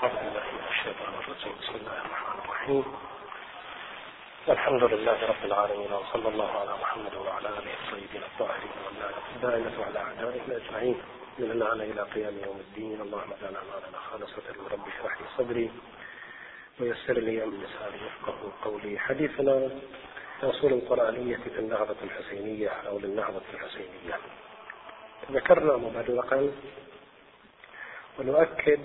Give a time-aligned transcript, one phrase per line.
[0.00, 2.84] بسم الله الرحمن الرحيم.
[4.48, 10.50] الحمد لله رب العالمين وصلى الله على محمد وعلى آله الطيبين الطاهرين والدائمة وعلى أعدائهم
[10.50, 11.02] أجمعين.
[11.38, 13.00] من الآن إلى قيام يوم الدين.
[13.00, 14.42] اللهم اجعل أعمالنا خالصة
[14.72, 15.70] رب اشرح لي صدري
[16.80, 18.98] ويسر لي أمر لساني يفقه قولي.
[18.98, 19.70] حديثنا
[20.42, 24.16] أصول القرآنية في النهضة الحسينية أو للنهضة الحسينية.
[25.30, 26.52] ذكرنا مبادرة.
[28.18, 28.84] ونؤكد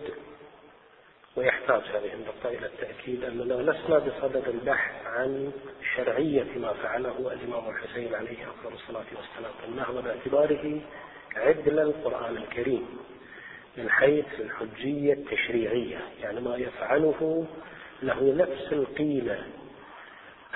[1.35, 5.51] ويحتاج هذه النقطة إلى التأكيد أننا لسنا بصدد البحث عن
[5.95, 9.53] شرعية ما فعله الإمام الحسين عليه أفضل الصلاة والسلام.
[9.67, 10.81] النهضة باعتباره
[11.35, 12.85] عدل القرآن الكريم
[13.77, 15.97] من حيث الحجية التشريعية.
[16.21, 17.45] يعني ما يفعله
[18.03, 19.37] له نفس القيمة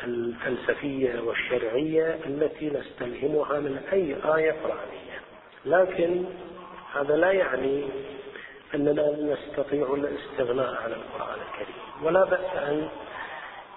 [0.03, 5.19] الفلسفية والشرعية التي نستلهمها من أي آية قرآنية.
[5.65, 6.25] لكن
[6.93, 7.85] هذا لا يعني
[8.75, 11.75] أننا نستطيع الاستغناء عن القرآن الكريم.
[12.03, 12.89] ولا بأس أن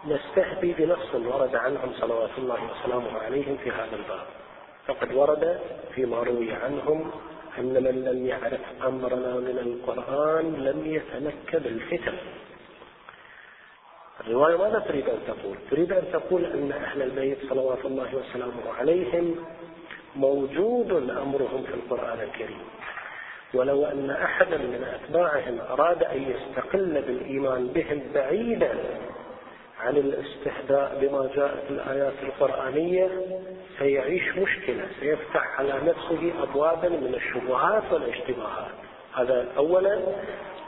[0.07, 4.27] نستهدي بنص ورد عنهم صلوات الله وسلامه عليهم في هذا الباب.
[4.87, 5.61] فقد ورد
[5.95, 7.11] فيما روي عنهم
[7.59, 12.15] أن من لم يعرف أمرنا من القرآن لم يتمكن الفتن.
[14.21, 19.45] الرواية ماذا تريد أن تقول؟ تريد أن تقول أن أهل البيت صلوات الله وسلامه عليهم
[20.17, 22.63] موجود أمرهم في القرآن الكريم.
[23.55, 28.75] ولو أن أحدا من أتباعهم أراد أن يستقل بالإيمان بهم بعيدا
[29.81, 33.11] عن الاستهداء بما جاء في الآيات القرآنية
[33.79, 38.73] سيعيش مشكلة سيفتح على نفسه أبوابا من الشبهات والاشتباهات
[39.15, 40.01] هذا أولا.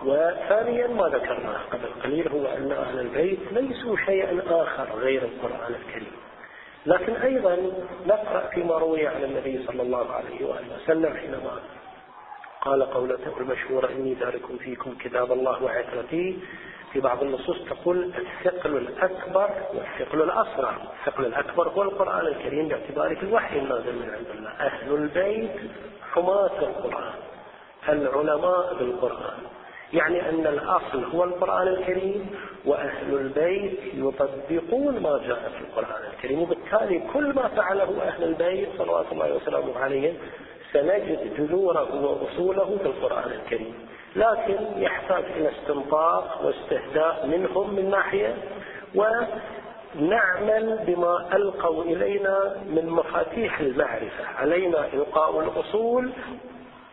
[0.05, 6.12] وثانيا ما ذكرناه قبل قليل هو أن أهل البيت ليسوا شيئا آخر غير القرآن الكريم.
[6.87, 7.57] لكن أيضا
[8.07, 11.61] نقرأ فيما روي عن النبي صلى الله عليه وآله وسلم حينما
[12.65, 16.39] قال قولته المشهورة إني تارك فيكم كتاب الله وعترتي.
[16.93, 20.75] في بعض النصوص تقول الثقل الأكبر والثقل الأصغر.
[21.01, 24.50] الثقل الأكبر هو القرآن الكريم باعتباره الوحي النازل من عند الله.
[24.50, 25.50] أهل البيت
[26.12, 27.15] حماة القرآن.
[27.88, 29.38] العلماء بالقرآن.
[29.93, 32.31] يعني أن الأصل هو القرآن الكريم
[32.65, 36.43] وأهل البيت يطبقون ما جاء في القرآن الكريم.
[36.43, 40.17] وبالتالي كل ما فعله أهل البيت صلوات الله وسلامه عليهم
[40.75, 43.75] سنجد جذوره وأصوله في القرآن الكريم.
[44.17, 48.35] لكن يحتاج إلى استنطاق واستهداء منهم من ناحية
[48.95, 54.25] ونعمل بما ألقوا إلينا من مفاتيح المعرفة.
[54.37, 56.12] علينا إلقاء الأصول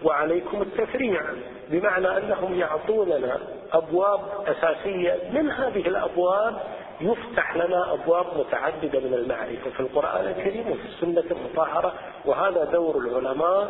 [0.04, 1.22] وعليكم التفريع
[1.70, 3.38] بمعنى أنهم يعطوننا
[3.74, 6.62] أبواب أساسية من هذه الأبواب
[7.02, 11.94] يفتح لنا أبواب متعددة من المعرفة في القرآن الكريم وفي السنة المطهرة
[12.26, 13.68] وهذا دور العلماء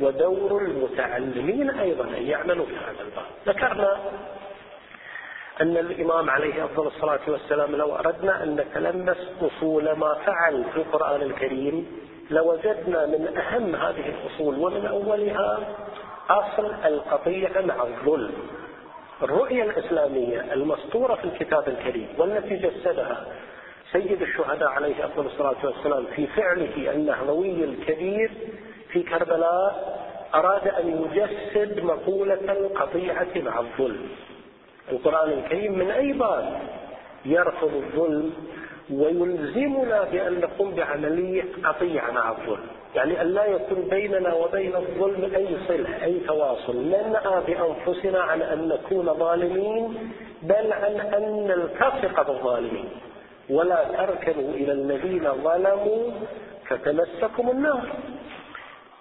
[0.00, 3.24] ودور المتعلمين أيضا أن يعملوا في هذا الباب.
[3.46, 3.96] ذكرنا
[5.60, 11.22] أن الإمام عليه أفضل الصلاة والسلام لو أردنا أن نتلمس أصول ما فعل في القرآن
[11.22, 11.86] الكريم
[12.30, 15.58] لوجدنا من أهم هذه الأصول ومن أولها
[16.30, 18.32] أصل القطيعة مع الظلم.
[19.24, 23.26] الرؤية الإسلامية المسطورة في الكتاب الكريم والتي جسدها
[23.92, 28.30] سيد الشهداء عليه أفضل الصلاة والسلام في فعله النهضوي الكبير
[28.92, 29.94] في كربلاء
[30.34, 34.08] أراد أن يجسد مقولة القطيعة مع الظلم.
[34.92, 36.60] القرآن الكريم من أي باب
[37.24, 38.32] يرفض الظلم
[38.90, 45.48] ويلزمنا بأن نقوم بعملية قطيعة مع الظلم؟ يعني أن لا يكون بيننا وبين الظلم أي
[45.68, 46.76] صلة أي تواصل.
[46.76, 50.12] ننأى بأنفسنا عن أن نكون ظالمين
[50.42, 52.88] بل عن أن نلتصق بالظالمين.
[53.50, 56.10] ولا تركنوا إلى الذين ظلموا
[56.68, 57.82] فتمسكم النار.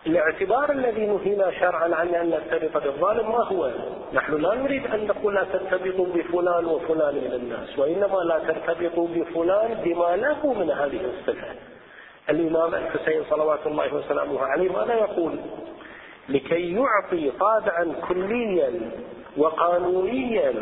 [0.08, 3.72] الاعتبار الذي نهينا شرعا عن أن نرتبط بالظالم ما هو؟
[4.14, 9.74] نحن لا نريد أن نقول لا ترتبطوا بفلان وفلان من الناس وإنما لا ترتبطوا بفلان
[9.84, 11.73] بما له من هذه الصفة.
[12.30, 15.40] الإمام الحسين صلوات الله وسلامه عليه ماذا يقول
[16.30, 18.72] لكي يعطي طابعا كليا
[19.38, 20.54] وقانونيا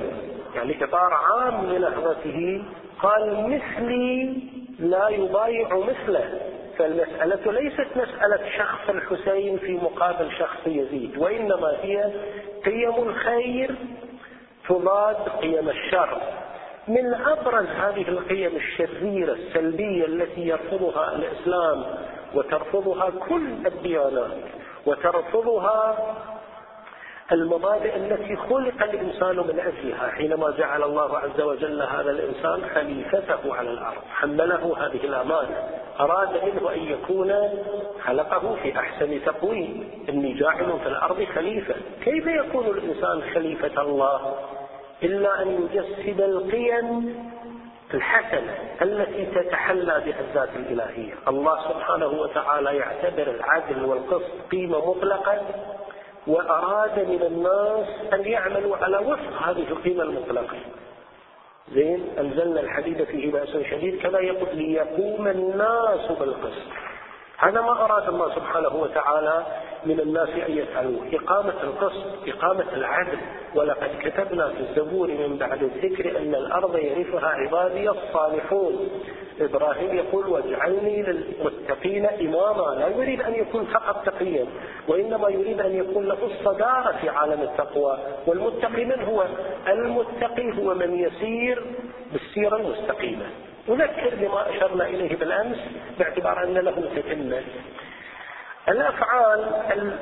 [0.55, 2.63] يعني إطار عام لنهضته
[2.99, 4.37] قال مثلي
[4.79, 6.41] لا يبايع مثله
[6.77, 12.11] فالمسألة ليست مسألة شخص الحسين في مقابل شخص يزيد وإنما هي
[12.65, 13.75] قيم الخير
[14.69, 16.21] تضاد قيم الشر.
[16.87, 21.83] من أبرز هذه القيم الشريرة السلبية التي يرفضها الإسلام
[22.33, 24.37] وترفضها كل الديانات
[24.85, 25.97] وترفضها
[27.31, 33.69] المبادئ التي خلق الإنسان من أجلها حينما جعل الله عز وجل هذا الإنسان خليفته على
[33.69, 35.69] الأرض حمله هذه الأمانة
[35.99, 37.33] أراد منه أن يكون
[38.05, 44.35] خلقه في أحسن تقويم إني جاعل في الأرض خليفة كيف يكون الإنسان خليفة الله؟
[45.03, 47.15] إلا أن يجسد القيم
[47.93, 51.13] الحسنة التي تتحلى بها الذات الإلهية.
[51.27, 55.41] الله سبحانه وتعالى يعتبر العدل والقسط قيمة مطلقة
[56.27, 60.57] وأراد من الناس أن يعملوا على وفق هذه القيمة المطلقة.
[61.73, 66.90] زين أنزلنا الحديد فيه بأس شديد كما يقول ليقوم الناس بالقسط.
[67.41, 69.45] هذا ما أراد الله سبحانه وتعالى
[69.85, 73.17] من الناس أن يفعلوه إقامة القسط إقامة العدل.
[73.55, 78.89] ولقد كتبنا في الزبور من بعد الذكر أن الأرض يرثها عبادي الصالحون.
[79.41, 82.75] إبراهيم يقول واجعلني للمتقين إماما.
[82.79, 84.45] لا يريد أن يكون فقط تقيا
[84.87, 87.97] وإنما يريد أن يكون له الصدارة في عالم التقوى.
[88.27, 89.25] والمتقي من هو؟
[89.67, 91.63] المتقي هو من يسير
[92.11, 93.25] بالسيرة المستقيمة.
[93.67, 95.57] نذكر بما أشرنا إليه بالأمس
[95.99, 97.41] باعتبار أن له تتمة
[98.69, 99.39] الأفعال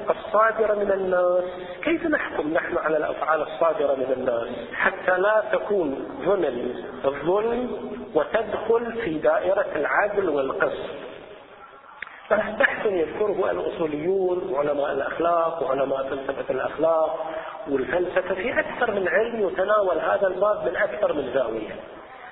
[0.09, 1.43] الصادرة من الناس
[1.83, 9.17] كيف نحكم نحن على الأفعال الصادرة من الناس؟ حتى لا تكون ضمن الظلم وتدخل في
[9.17, 10.89] دائرة العدل والقسط.
[12.29, 17.25] بحث يذكره الأصوليون وعلماء الأخلاق وعلماء فلسفة الأخلاق
[17.69, 21.75] والفلسفة في أكثر من علم يتناول هذا الباب من أكثر من زاوية.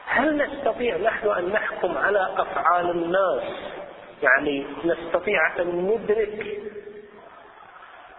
[0.07, 3.43] هل نستطيع نحن أن نحكم على أفعال الناس؟
[4.23, 6.61] يعني نستطيع أن ندرك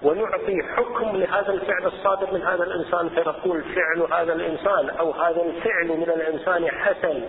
[0.03, 5.89] ونعطي حكم لهذا الفعل الصادر من هذا الإنسان فنقول فعل هذا الإنسان أو هذا الفعل
[5.89, 7.23] من الإنسان حسن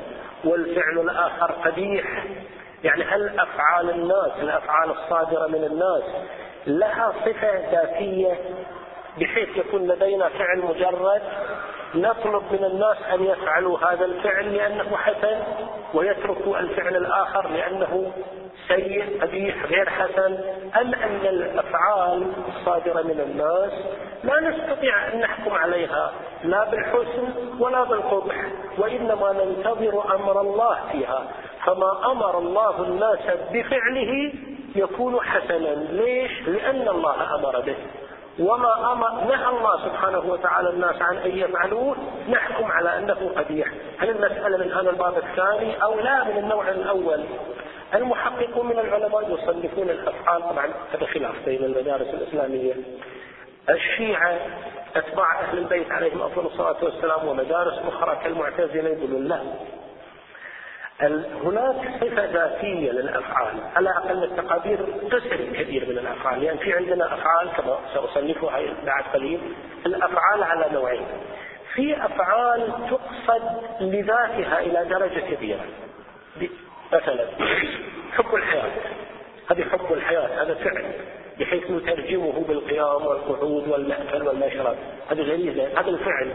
[0.43, 2.25] والفعل الآخر قبيح.
[2.83, 6.03] يعني هل أفعال الناس الأفعال الصادرة من الناس
[6.67, 8.39] لها صفة ذاتية
[9.19, 11.21] بحيث يكون لدينا فعل مجرد
[11.95, 15.39] نطلب من الناس أن يفعلوا هذا الفعل لأنه حسن
[15.93, 18.11] ويتركوا الفعل الآخر لأنه
[18.67, 20.37] سيء قبيح غير حسن.
[20.81, 23.71] أم أن الأفعال الصادرة من الناس
[24.23, 26.11] لا نستطيع أن نحكم عليها
[26.43, 27.27] لا بالحسن
[27.59, 28.35] ولا بالقبح
[28.77, 31.23] وإنما ننتظر أمر الله فيها.
[31.65, 34.33] فما أمر الله الناس بفعله
[34.75, 35.75] يكون حسنا.
[35.75, 37.75] ليش؟ لأن الله أمر به.
[38.39, 41.95] وما أمر نهى الله سبحانه وتعالى الناس عن أن يفعلوه
[42.29, 47.23] نحكم على أنه قبيح هل المسألة من هذا الباب الثاني أو لا من النوع الأول؟
[47.95, 52.73] المحققون من العلماء يصنفون الأفعال طبعا هذا خلاف بين المدارس الإسلامية.
[53.69, 54.37] الشيعة
[54.95, 59.39] أتباع أهل البيت عليهم أفضل الصلاة والسلام ومدارس أخرى كالمعتزلة يقولون لا.
[61.01, 64.79] هناك صفة ذاتية للأفعال على أقل التقادير
[65.11, 66.43] قسم كبير من الأفعال.
[66.43, 69.39] يعني في عندنا أفعال كما سأصنفها بعد قليل
[69.85, 71.05] الأفعال على نوعين.
[71.73, 73.43] في أفعال تقصد
[73.81, 75.65] لذاتها إلى درجة كبيرة.
[76.93, 77.25] مثلا
[78.11, 78.71] حب الحياة.
[79.51, 80.85] هذه حب الحياة هذا فعل
[81.39, 84.75] بحيث نترجمه بالقيام والقعود والمأكل والمشرب.
[85.11, 86.31] هذه غريزة هذا الفعل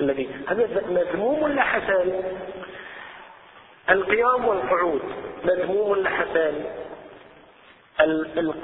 [0.00, 2.12] الذي هذا مذموم ولا حسن؟
[3.90, 5.02] القيام والقعود
[5.44, 6.54] مذموم ولا حسن؟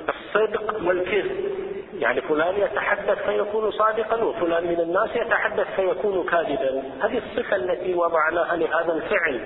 [0.08, 1.61] الصدق والكذب.
[1.99, 6.82] يعني فلان يتحدث فيكون صادقا وفلان من الناس يتحدث فيكون كاذبا.
[7.02, 9.40] هذه الصفة التي وضعناها لهذا الفعل.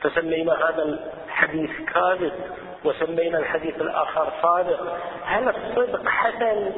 [0.00, 0.82] فسمينا هذا
[1.26, 2.32] الحديث كاذب
[2.84, 4.98] وسمينا الحديث الآخر صادق.
[5.24, 6.72] هل الصدق حسن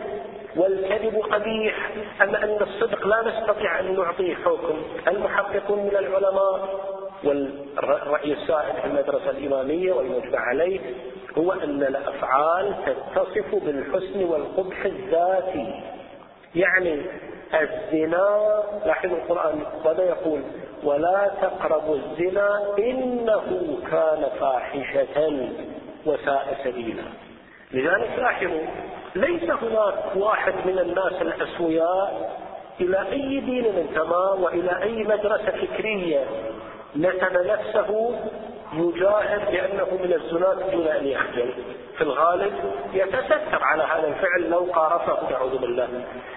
[0.57, 1.91] والكذب قبيح
[2.23, 6.69] أم أن الصدق لا نستطيع أن نعطيه حكم؟ المحققون من العلماء
[7.25, 10.81] والرأي السائد في المدرسة الإمامية والمجمع عليه
[11.39, 15.83] هو أن الأفعال تتصف بالحسن والقبح الذاتي.
[16.55, 17.03] يعني
[17.55, 20.43] الزنا لاحظوا القرآن ماذا يقول؟
[20.85, 25.49] ولا تقربوا الزنا إنه كان فاحشة
[26.07, 27.03] وساء سبيلا.
[27.73, 28.67] لذلك لاحظوا
[29.15, 32.31] ليس هناك واحد من الناس الأسوياء
[32.81, 36.25] إلى أي دين انتمى وإلى أي مدرسة فكرية
[36.97, 38.15] نسب نفسه
[38.73, 41.53] يجاهد بأنه من الزناة دون أن يخجل.
[41.97, 42.53] في الغالب
[42.95, 45.89] يتستر على هذا الفعل لو قارفه نعوذ بالله.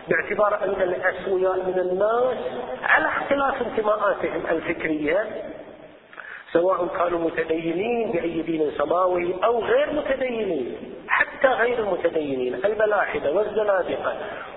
[0.08, 2.38] باعتبار أن الأسوياء من الناس
[2.84, 5.28] على اختلاف انتماءاتهم الفكرية
[6.54, 10.76] سواء كانوا متدينين بأي دين سماوي أو غير متدينين
[11.08, 14.14] حتى غير المتدينين الملاحدة والزنادقة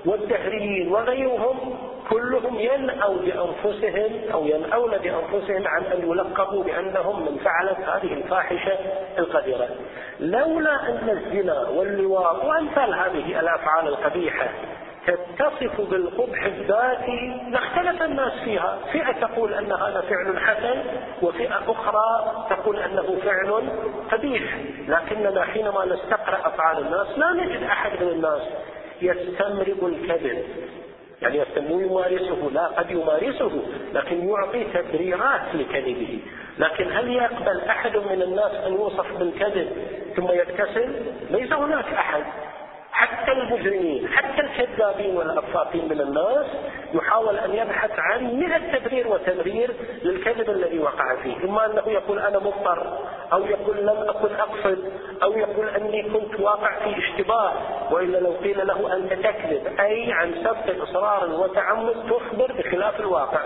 [0.06, 1.78] والدهريين وغيرهم.
[2.10, 8.78] كلهم ينأوا بأنفسهم أو ينأون بأنفسهم عن أن يلقبوا بأنهم من فعلت هذه الفاحشة
[9.18, 9.68] القذرة
[10.20, 14.48] لولا أن الزنا واللواء وأمثال هذه الأفعال القبيحة
[15.06, 18.78] تتصف بالقبح الذاتي لاختلف الناس فيها.
[18.92, 20.82] فئة تقول أن هذا فعل حسن
[21.22, 23.62] وفئة أخرى تقول أنه فعل
[24.12, 24.56] قبيح.
[24.88, 28.42] لكننا حينما نستقرأ أفعال الناس لا نجد أحد من الناس
[29.02, 30.44] يستمرق الكذب.
[31.22, 32.50] يعني مو يمارسه.
[32.52, 33.62] لا قد يمارسه
[33.94, 36.20] لكن يعطي تبريرات لكذبه.
[36.58, 39.68] لكن هل يقبل أحد من الناس أن يوصف بالكذب
[40.16, 40.92] ثم يبتسم؟
[41.30, 42.24] ليس هناك أحد.
[42.96, 46.46] حتى المجرمين حتى الكذابين والأفاقين من الناس
[46.94, 51.44] يحاول أن يبحث عن من التبرير وتبرير للكذب الذي وقع فيه.
[51.44, 52.98] إما أنه يقول أنا مضطر
[53.32, 57.52] أو يقول لم أكن أقصد أو يقول أني كنت واقع في اشتباه
[57.90, 63.40] وإلا لو قيل له أنت تكذب أي عن سبق إصرار وتعمد تخبر بخلاف الواقع.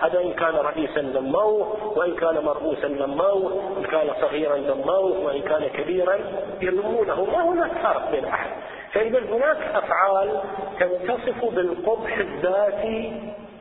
[0.00, 5.68] هذا إن كان رئيسا ذموه وإن كان مرؤوسا ذموه إن كان صغيرا ذموه وإن كان
[5.68, 6.18] كبيرا
[6.60, 8.50] يذمونه ما هناك فرق بين أحد؟
[8.94, 10.40] فإذا هناك أفعال
[10.80, 13.12] تتصف بالقبح الذاتي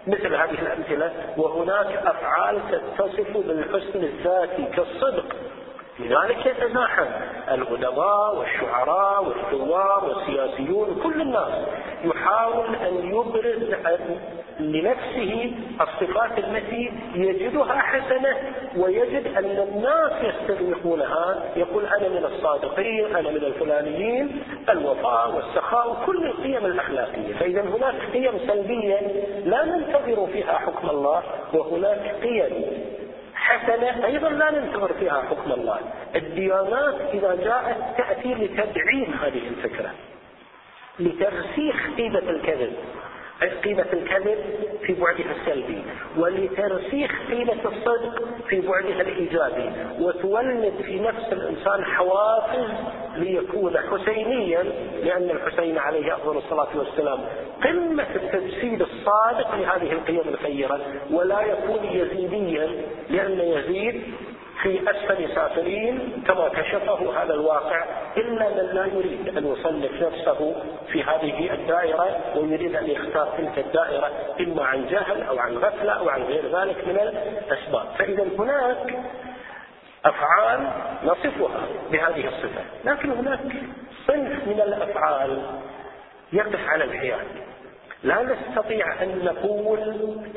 [0.08, 5.36] مثل هذه الأمثلة وهناك أفعال تتصف بالحسن الذاتي كالصدق.
[6.00, 7.06] لذلك يتزاحم
[7.52, 11.68] الأدباء والشعراء والثوار والسياسيون كل الناس
[12.04, 13.74] يحاول أن يبرز
[14.60, 18.38] لنفسه الصفات التي يجدها حسنة
[18.78, 24.44] ويجد أن الناس يستذيقونها يقول أنا من الصادقين أنا من الفلانيين.
[24.70, 27.34] الوفاء والسخاء وكل القيم الأخلاقية.
[27.40, 29.00] فإذا هناك قيم سلبية
[29.46, 31.24] لا ننتظر فيها حكم الله
[31.54, 32.64] وهناك قيم
[33.44, 35.80] حسنة أيضا لا ننتظر فيها حكم الله.
[36.16, 39.92] الديانات إذا جاءت تأتي لتدعيم هذه الفكرة
[41.00, 42.74] لترسيخ قيمة الكذب.
[43.50, 44.38] قيمة الكذب
[44.86, 45.84] في بعدها السلبي
[46.18, 52.70] ولترسيخ قيمة الصدق في بعدها الإيجابي وتولد في نفس الإنسان حوافز
[53.16, 54.64] ليكون حسينيا
[55.04, 57.20] لأن الحسين عليه أفضل الصلاة والسلام
[57.64, 60.80] قمة التجسيد الصادق لهذه القيم الخيرة
[61.12, 62.70] ولا يكون يزيديا
[63.10, 64.04] لأن يزيد
[64.64, 67.86] في أسفل سافلين كما كشفه هذا الواقع
[68.18, 70.56] إلا من لا يريد أن يصنف نفسه
[70.92, 76.10] في هذه الدائرة ويريد أن يختار تلك الدائرة إما عن جهل أو عن غفلة أو
[76.10, 77.86] عن غير ذلك من الأسباب.
[77.98, 79.00] فإذا هناك
[80.06, 80.68] أفعال
[81.04, 83.40] نصفها بهذه الصفة لكن هناك
[84.08, 85.42] صنف من الأفعال
[86.34, 87.28] يقف على الحياد.
[88.04, 89.80] لا نستطيع أن نقول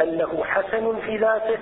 [0.00, 1.58] أنه حسن في ذاته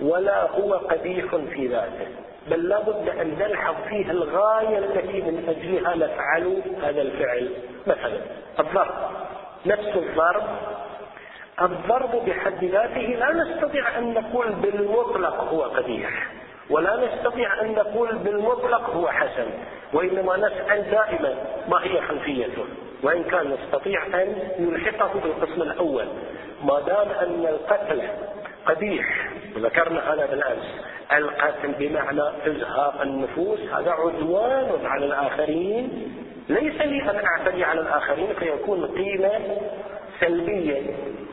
[0.00, 2.06] ولا هو قبيح في ذاته
[2.50, 7.50] بل لابد أن نلحظ فيه الغاية التي من أجلها نفعل هذا الفعل.
[7.86, 8.20] مثلا
[8.60, 8.94] الضرب.
[9.66, 10.42] نفس الضرب.
[11.62, 16.28] الضرب بحد ذاته لا نستطيع أن نقول بالمطلق هو قبيح
[16.70, 19.46] ولا نستطيع أن نقول بالمطلق هو حسن
[19.92, 21.34] وإنما نسأل دائما.
[21.68, 22.64] ما هي خلفيته؟
[23.02, 26.04] وإن كان يستطيع أن يلحقه بالقسم الأول
[26.64, 28.02] ما دام أن القتل
[28.66, 36.14] قبيح وذكرنا هذا بالأمس القتل بمعنى إزهاق النفوس هذا عدوان على الآخرين
[36.48, 39.40] ليس لي أن أعتدي على الآخرين فيكون قيمة
[40.20, 40.82] سلبية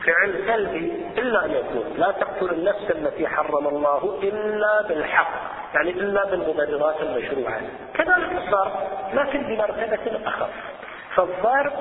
[0.06, 1.84] فعل سلبي إلا أن يكون.
[1.98, 5.30] لا تقتل النفس التي حرم الله إلا بالحق
[5.74, 7.60] يعني إلا بالمبررات المشروعة.
[7.94, 8.72] كذلك الضرب
[9.14, 10.50] لكن بمرتبة أخف.
[11.16, 11.72] فالضرب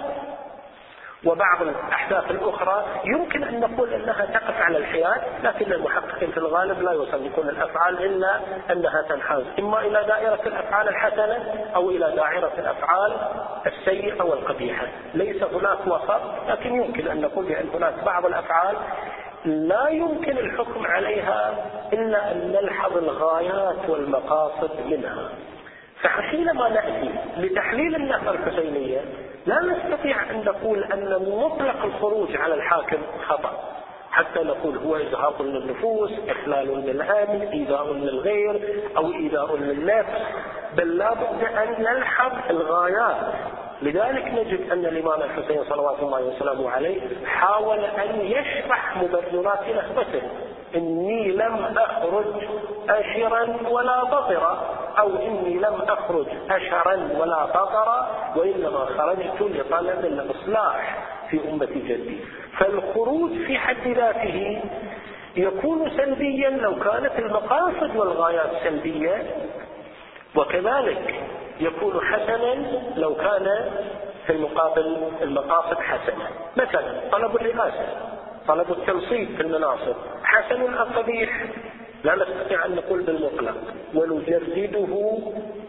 [1.25, 6.91] وبعض الأحداث الأخرى يمكن أن نقول أنها تقف على الحياد لكن المحققين في الغالب لا
[6.91, 8.39] يصنفون الأفعال إلا
[8.71, 13.13] أنها تنحاز إما إلى دائرة الأفعال الحسنة أو إلى دائرة الأفعال
[13.65, 14.87] السيئة والقبيحة.
[15.13, 18.75] ليس هناك وسط لكن يمكن أن نقول بأن هناك بعض الأفعال
[19.45, 21.53] لا يمكن الحكم عليها
[21.93, 25.29] إلا أن نلحظ الغايات والمقاصد منها.
[26.01, 29.01] فحينما نأتي لتحليل النفر الحسينية
[29.45, 32.97] لا نستطيع أن نقول أن مطلق الخروج على الحاكم
[33.27, 33.75] خطأ
[34.11, 40.21] حتى نقول هو إزهاق للنفوس إخلال للأمن إيذاء للغير أو إيذاء للنفس.
[40.77, 43.17] بل لا بد أن نلحظ الغايات.
[43.81, 50.21] لذلك نجد أن الإمام الحسين صلوات الله وسلامه عليه حاول أن يشرح مبررات نخبته.
[50.75, 52.25] إني لم أخرج
[52.89, 60.97] أشرا ولا بطرا أو إني لم أخرج أشرا ولا بطرا وإنما خرجت لطلب الإصلاح
[61.29, 62.17] في أمة جدي.
[62.57, 64.61] فالخروج في حد ذاته
[65.37, 69.23] يكون سلبيا لو كانت المقاصد والغايات سلبية
[70.35, 71.23] وكذلك
[71.59, 72.55] يكون حسنا
[72.95, 73.69] لو كان
[74.25, 76.29] في المقابل المقاصد حسنة.
[76.57, 77.87] مثلا طلب الرئاسة
[78.47, 81.29] طلب التنصيب في المناصب حسن أم قبيح
[82.05, 83.55] لا نستطيع أن نقول بالمطلق
[83.95, 85.17] ونجرده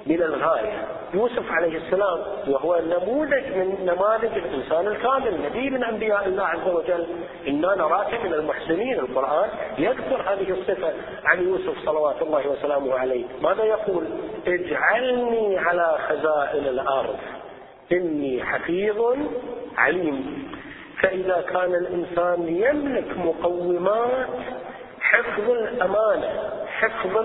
[0.06, 0.84] من الغاية.
[1.14, 7.06] يوسف عليه السلام وهو نموذج من نماذج الإنسان الكامل نبي من أنبياء الله عز وجل.
[7.48, 8.98] إنا نراك من المحسنين.
[8.98, 10.92] القرآن يذكر هذه الصفة
[11.24, 13.24] عن يوسف صلوات الله وسلامه عليه.
[13.42, 14.04] ماذا يقول؟
[14.46, 17.16] اجعلني على خزائن الأرض.
[17.92, 19.16] إني حفيظ
[19.76, 20.48] عليم.
[21.02, 24.28] فإذا كان الإنسان يملك مقومات
[25.12, 26.55] حفظ الأمانة.
[26.80, 27.16] حفظ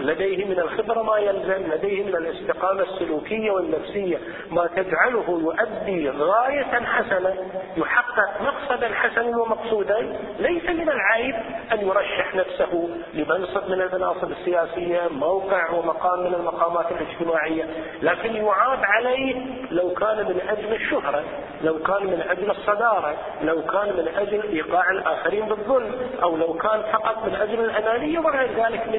[0.00, 4.18] لديه من الخبرة ما يلزم لديه من الاستقامة السلوكية والنفسية.
[4.50, 7.34] ما تجعله يؤدي غاية حسنة
[7.76, 10.16] يحقق مقصدا حسنا ومقصودا.
[10.38, 11.34] ليس من العيب
[11.72, 17.64] أن يرشح نفسه لمنصب من المناصب السياسية موقع ومقام من المقامات الاجتماعية.
[18.02, 19.34] لكن يعاب عليه
[19.70, 21.24] لو كان من أجل الشهرة
[21.64, 26.82] لو كان من أجل الصدارة لو كان من أجل إيقاع الآخرين بالظلم أو لو كان
[26.92, 28.97] فقط من أجل الأنانية وغير ذلك من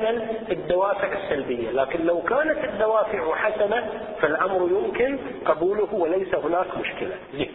[0.52, 1.72] الدوافع السلبية.
[1.72, 3.90] لكن لو كانت الدوافع حسنة
[4.22, 7.16] فالأمر يمكن قبوله وليس هناك مشكلة.
[7.34, 7.54] زين.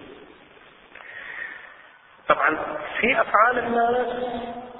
[2.28, 2.58] طبعا
[3.00, 4.06] في أفعال الناس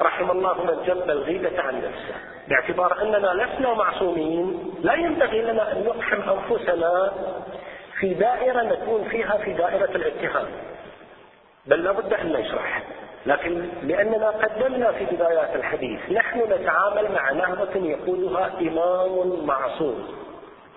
[0.00, 2.14] رحم الله من جب الغيبة عن نفسه.
[2.48, 7.12] باعتبار أننا لسنا معصومين لا ينبغي لنا أن نقحم أنفسنا
[8.00, 10.46] في دائرة نكون فيها في دائرة الاتهام.
[11.66, 12.82] بل لابد أن نشرح
[13.26, 20.08] لكن لأننا قدمنا في بدايات الحديث نحن نتعامل مع نهضة يقودها إمام معصوم.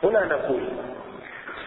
[0.03, 0.63] هنا نقول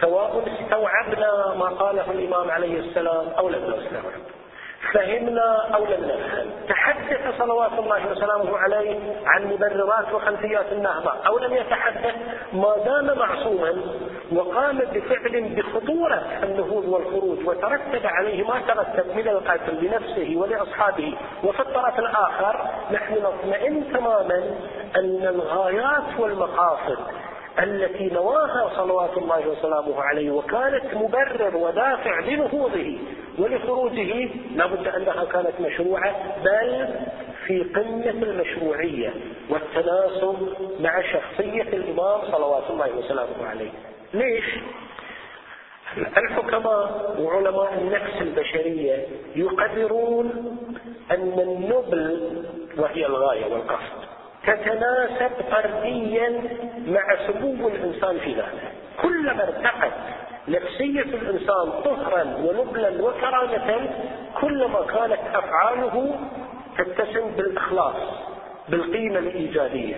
[0.01, 4.21] سواء استوعبنا ما قاله الإمام عليه السلام أو لم نستوعب.
[4.93, 6.49] فهمنا أو لم نفهم.
[6.69, 12.15] تحدث صلوات الله وسلامه عليه عن مبررات وخلفيات النهضة أو لم يتحدث
[12.53, 13.73] ما دام معصوما
[14.31, 21.99] وقام بفعل بخطورة النهوض والخروج وترتب عليه ما ترتب من القتل لنفسه ولأصحابه وفي الطرف
[21.99, 24.43] الآخر نحن نطمئن تماما
[24.95, 26.97] أن الغايات والمقاصد
[27.59, 32.97] التي نواها صلوات الله وسلامه عليه وكانت مبرر ودافع لنهوضه
[33.39, 36.87] ولخروجه لابد أنها كانت مشروعة بل
[37.45, 39.13] في قمة المشروعية
[39.49, 43.71] والتناسب مع شخصية الإمام صلوات الله وسلامه عليه.
[44.13, 44.45] ليش؟
[46.17, 50.57] الحكماء وعلماء النفس البشرية يقررون
[51.11, 52.43] أن النبل
[52.77, 54.11] وهي الغاية والقصد
[54.47, 56.41] تتناسب فرديا
[56.87, 59.93] مع سمو الإنسان في ذاته كلما ارتقت
[60.47, 63.89] نفسية الإنسان طهرا ونبلا وكرامة
[64.41, 66.19] كلما كانت أفعاله
[66.77, 67.95] تتسم بالإخلاص
[68.69, 69.95] بالقيمة الإيجابية.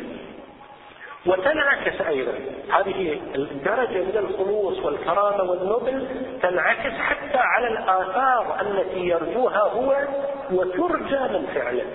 [1.26, 2.34] وتنعكس أيضا.
[2.70, 6.08] هذه الدرجة من الخلوص والكرامة والنبل
[6.42, 9.98] تنعكس حتى على الآثار التي يرجوها هو
[10.52, 11.86] وترجى من فعله.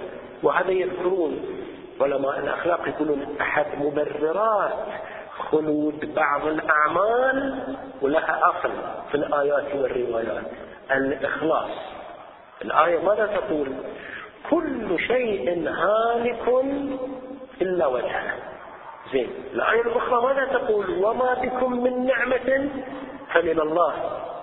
[0.43, 1.58] وهذا يذكرون
[2.01, 4.73] علماء الأخلاق يقولون أحد مبررات
[5.39, 7.65] خلود بعض الأعمال
[8.03, 8.71] ولها أصل
[9.11, 10.45] في الآيات والروايات.
[10.91, 11.71] الإخلاص.
[12.63, 13.73] الآية ماذا تقول؟
[14.51, 16.65] كل شيء هالك
[17.63, 18.35] إلا وجهه.
[19.13, 19.31] زين.
[19.55, 22.69] الآية الأخرى ماذا تقول؟ وما بكم من نعمة
[23.35, 23.95] فمن الله.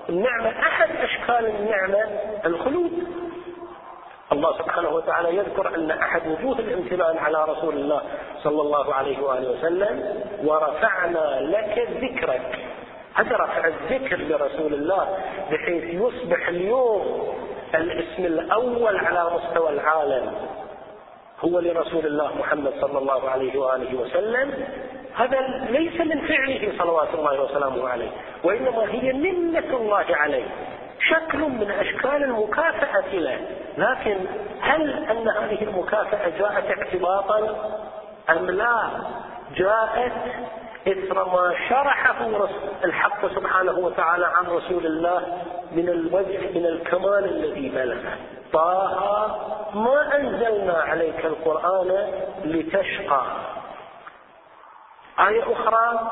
[0.09, 2.91] النعمة أحد أشكال النعمة الخلود.
[4.31, 8.01] الله سبحانه وتعالى يذكر أن أحد وجوه الامتنان على رسول الله
[8.43, 12.59] صلى الله عليه وآله وسلم ورفعنا لك ذكرك.
[13.13, 15.17] هذا رفع الذكر لرسول الله
[15.51, 17.33] بحيث يصبح اليوم
[17.75, 20.33] الاسم الأول على مستوى العالم
[21.45, 24.67] هو لرسول الله محمد صلى الله عليه وآله وسلم؟
[25.15, 28.09] هذا ليس من فعله صلوات الله وسلامه عليه
[28.43, 30.45] وإنما هي منة الله عليه.
[31.09, 33.39] شكل من أشكال المكافأة له.
[33.77, 34.17] لكن
[34.61, 37.39] هل أن هذه المكافأة جاءت اعتباطا
[38.29, 38.89] أم لا؟
[39.55, 40.13] جاءت
[40.87, 42.47] إثر ما شرحه
[42.83, 48.17] الحق سبحانه وتعالى عن رسول الله من الوجه من الكمال الذي بلغه.
[48.53, 49.27] طه
[49.73, 52.11] ما أنزلنا عليك القرآن
[52.43, 53.25] لتشقى.
[55.19, 56.11] آية أخرى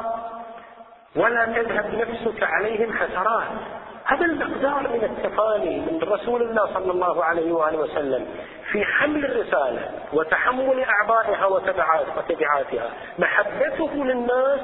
[1.15, 3.47] ولا تذهب نفسك عليهم حسرات.
[4.05, 8.27] هذا المقدار من التفاني من رسول الله صلى الله عليه وآله وسلم
[8.71, 12.89] في حمل الرسالة وتحمل اعبائها وتبعاتها،
[13.19, 14.59] محبته للناس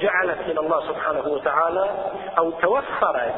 [0.00, 1.90] جعلت من الله سبحانه وتعالى
[2.38, 3.34] أو توفرت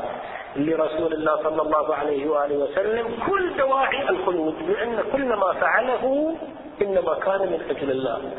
[0.56, 6.36] لرسول الله صلى الله عليه وآله وسلم كل دواعي الخلود لأن كل ما فعله
[6.82, 8.32] إنما كان من أجل الله.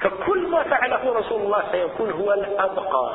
[0.00, 3.12] فكل ما فعله رسول الله سيكون هو الأبقى،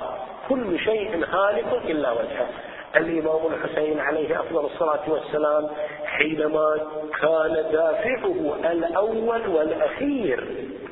[0.50, 2.48] كل شيء هالك إلا وجهه.
[2.95, 5.69] الإمام الحسين عليه أفضل الصلاة والسلام
[6.06, 6.75] حينما
[7.21, 10.47] كان دافعه الأول والأخير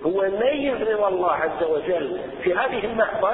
[0.05, 3.29] هو نيل رضا الله عز وجل في هذه النهضة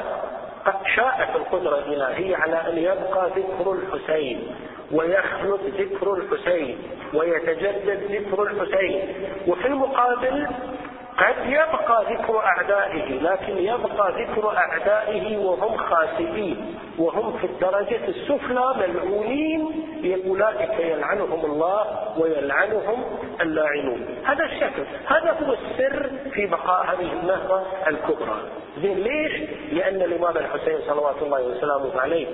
[0.66, 4.48] قد شاءت القدرة الإلهية على أن يبقى ذكر الحسين
[4.92, 6.78] ويخلد ذكر الحسين
[7.14, 9.14] ويتجدد ذكر الحسين.
[9.48, 10.48] وفي المقابل
[11.18, 19.88] قد يبقى ذكر أعدائه لكن يبقى ذكر أعدائه وهم خاسئين وهم في الدرجة السفلى ملعونين
[20.28, 21.86] أولئك يلعنهم الله
[22.20, 23.04] ويلعنهم
[23.42, 24.06] اللاعنون.
[24.24, 28.42] هذا الشكل هذا هو السر في بقاء هذه النهضة الكبرى.
[28.82, 32.28] زين ليش؟ لأن الإمام الحسين صلوات الله وسلامه عليه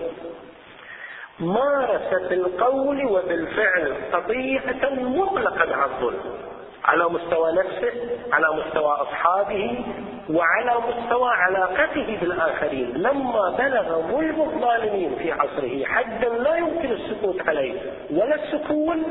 [1.39, 6.52] مارس بالقول وبالفعل قضية مطلقا عن الظلم.
[6.85, 7.93] على مستوى نفسه
[8.31, 9.85] على مستوى أصحابه
[10.29, 12.93] وعلى مستوى علاقته بالآخرين.
[12.95, 19.03] لما بلغ ظلم الظالمين في عصره حدا لا يمكن السكوت عليه ولا السكون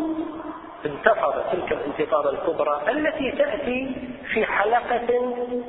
[0.87, 3.91] انتفض تلك الانتفاضة الكبرى التي تأتي
[4.33, 5.21] في حلقة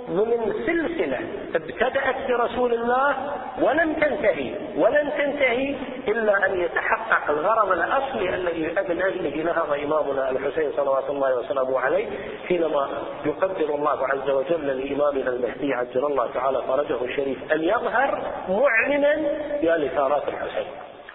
[0.09, 1.19] من سلسلة
[1.55, 3.15] ابتدأت برسول الله
[3.61, 5.75] ولم تنتهي ولن تنتهي
[6.07, 6.92] إلا أن يتحقق
[7.29, 12.07] الغرض الأصلي الذي من أجله نهض إمامنا الحسين صلوات الله وسلامه عليه
[12.47, 12.89] حينما
[13.25, 19.13] يقدر الله عز وجل لإمامنا المهدي عجل الله تعالى فرجه الشريف أن يظهر معلنا
[19.61, 20.67] يا لثارات الحسين.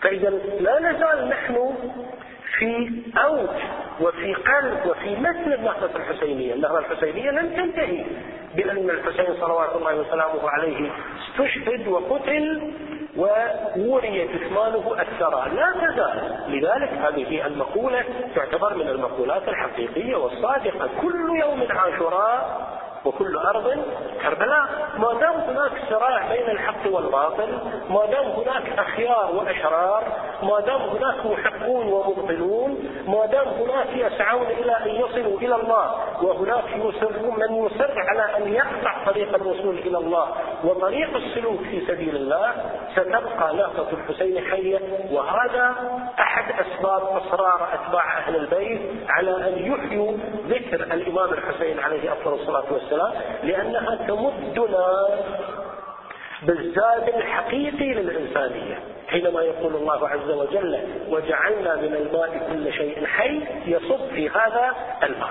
[0.03, 1.75] فإذا لا نزال نحن
[2.59, 3.49] في أوج
[4.01, 6.55] وفي قلب وفي مثل النهضة الحسينية.
[6.55, 8.05] النهضة الحسينية لم تنتهي
[8.55, 10.91] بأن الحسين صلوات الله وسلامه عليه
[11.29, 12.73] استشهد وقتل
[13.19, 16.39] ووري جثمانه الثرى لا تزال.
[16.49, 18.05] لذلك هذه المقولة
[18.35, 20.89] تعتبر من المقولات الحقيقية والصادقة.
[21.03, 22.69] كل يوم عاشوراء
[23.09, 23.85] وكل أرض
[24.23, 24.69] كربلاء.
[24.99, 27.59] ما دام هناك صراع بين الحق والباطل
[27.91, 30.05] ما دام هناك أخيار وأشرار
[30.43, 32.71] ما دام هناك محقون ومبطلون
[33.07, 38.53] ما دام هناك يسعون إلى أن يصلوا إلى الله وهناك يصرون من يصر على أن
[38.55, 40.29] يقطع طريق الوصول إلى الله
[40.65, 42.53] وطريق السلوك في سبيل الله
[42.93, 44.81] ستبقى نهضة الحسين حية.
[45.13, 45.75] وهذا
[46.19, 50.13] أحد أسباب إصرار أتباع أهل البيت على أن يحيوا
[50.49, 52.98] ذكر الإمام الحسين عليه أفضل الصلاة والسلام.
[52.99, 55.09] والسلام لأنها تمدنا
[56.43, 58.79] بالزاد الحقيقي للإنسانية.
[59.09, 65.31] حينما يقول الله عز وجل وجعلنا من الماء كل شيء حي يصب في هذا الماء.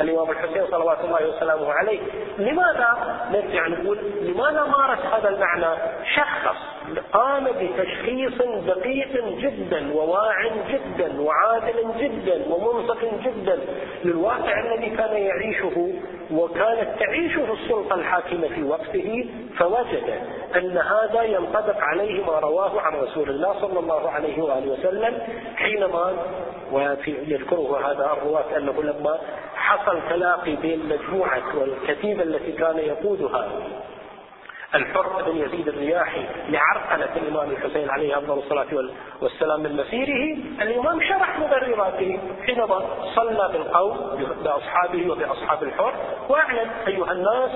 [0.00, 2.00] الإمام الحسين صلوات الله وسلامه عليه.
[2.38, 5.76] لماذا نرجع نقول لماذا مارس هذا المعنى
[6.14, 6.56] شخص؟
[7.14, 13.58] قام بتشخيص دقيق جدا وواع جدا وعادل جدا ومنصف جدا
[14.04, 15.92] للواقع الذي كان يعيشه
[16.32, 20.04] وكانت تعيشه السلطة الحاكمة في وقته فوجد
[20.56, 25.18] أن هذا ينطبق عليه ما رواه عن رسول الله صلى الله عليه وآله وسلم
[25.56, 26.12] حينما
[26.72, 29.18] ويذكره هذا الرواة أنه لما
[29.54, 33.48] حصل تلاقي بين مجموعة والكتيبة التي كان يقودها
[34.74, 38.66] الحر بن يزيد الرياحي لعرقلة الإمام الحسين عليه أفضل الصلاة
[39.22, 40.36] والسلام من مسيره.
[40.62, 42.82] الإمام شرح مبرراته حينما
[43.14, 43.96] صلى بالقوم
[44.44, 45.94] بأصحابه وبأصحاب الحر.
[46.28, 47.50] وأعلن أيها الناس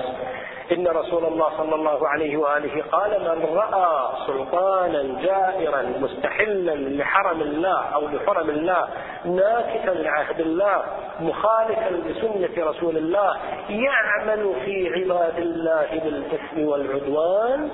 [0.71, 7.79] إن رسول الله صلى الله عليه وآله قال من رأى سلطانا جائرا مستحلا لحرم الله
[7.95, 8.87] أو لحرم الله
[9.25, 10.83] ناكثا لعهد الله
[11.19, 13.37] مخالفا لسنة رسول الله
[13.69, 17.69] يعمل في عباد الله بالإثم والعدوان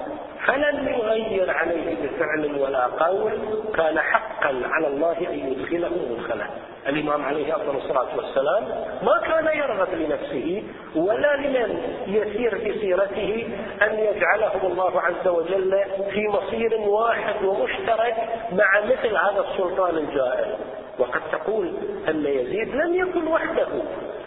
[0.45, 3.31] فلن يغير عليه بفعل ولا قول
[3.75, 6.45] كان حقا على الله أن يدخله مدخلا.
[6.87, 8.63] الإمام عليه أفضل الصلاة والسلام
[9.03, 10.63] ما كان يرغب لنفسه
[10.95, 13.47] ولا لمن يسير في سيرته
[13.81, 18.15] أن يجعلهم الله عز وجل في مصير واحد ومشترك
[18.51, 20.55] مع مثل هذا السلطان الجائر.
[20.99, 21.73] وقد تقول
[22.07, 23.67] أن يزيد لم يكن وحده.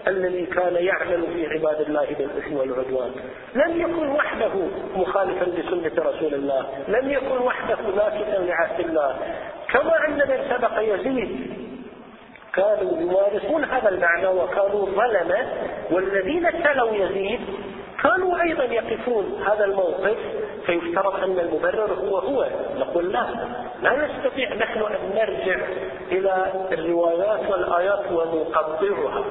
[0.09, 3.11] الذي كان يعمل في عباد الله بالإثم والعدوان.
[3.55, 4.51] لم يكن وحده
[4.97, 6.67] مخالفا لسنة رسول الله.
[6.89, 9.17] لم يكن وحده ناكثا لعهد الله.
[9.69, 11.59] كما أن من سبق يزيد
[12.55, 15.47] كانوا يمارسون هذا المعنى وكانوا ظلمة
[15.91, 17.41] والذين تلوا يزيد
[18.03, 20.17] كانوا أيضا يقفون هذا الموقف.
[20.67, 22.47] فيفترض أن المبرر هو هو.
[22.79, 23.27] نقول لا
[23.83, 25.59] لا نستطيع نحن أن نرجع
[26.13, 29.25] إلى الروايات والآيات ونقطعها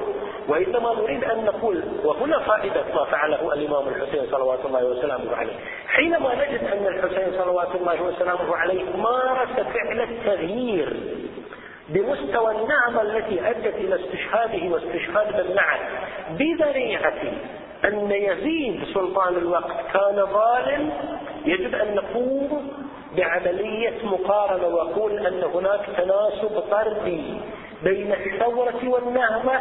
[0.48, 5.52] وإنما نريد أن نقول وهنا فائدة ما فعله الإمام الحسين صلوات الله وسلامه عليه.
[5.88, 10.96] حينما نجد أن الحسين صلوات الله وسلامه عليه مارس فعل التغيير
[11.88, 15.78] بمستوى النعمة التي أدت إلى استشهاده واستشهاد من معه
[16.30, 17.22] بذريعة
[17.84, 19.72] أن يزيد سلطان الوقت.
[19.92, 20.90] كان ظالم
[21.44, 22.72] يجب أن نقوم
[23.16, 27.40] بعملية مقارنة وأقول أن هناك تناسب طردي.
[27.84, 29.52] بين الثورة والنهضة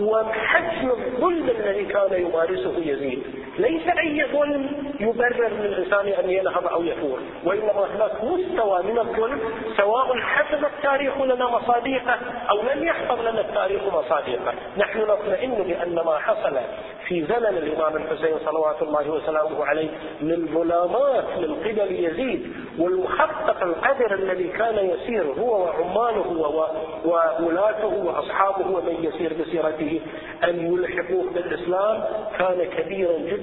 [0.00, 3.22] وحجم الظلم الذي كان يمارسه يزيد.
[3.58, 9.40] ليس أي ظلم يبرر للإنسان أن ينهض أو يثور وإنما هناك مستوى من الظلم
[9.76, 12.18] سواء حفظ التاريخ لنا مصادقة
[12.50, 14.54] أو لم يحفظ لنا التاريخ مصادقة.
[14.76, 16.56] نحن نطمئن بأن ما حصل
[17.06, 19.88] في زمن الإمام الحسين صلوات الله وسلامه عليه
[20.20, 26.30] من ظلامات من قبل يزيد والمحقق القدر الذي كان يسير هو وعماله
[27.04, 30.00] وولاته وأصحابه ومن يسير بسيرته
[30.44, 32.04] أن يلحقوه بالإسلام
[32.38, 33.41] كان كبيرا جدا.